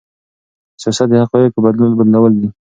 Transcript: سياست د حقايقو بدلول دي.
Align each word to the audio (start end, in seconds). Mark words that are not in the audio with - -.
سياست 0.81 1.07
د 1.11 1.13
حقايقو 1.23 1.63
بدلول 1.65 2.33
دي. 2.39 2.49